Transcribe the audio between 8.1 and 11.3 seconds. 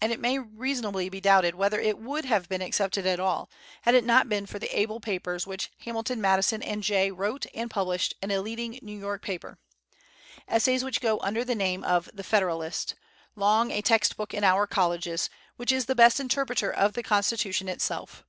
in a leading New York paper, essays which go